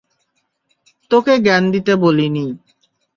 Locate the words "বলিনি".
1.95-2.45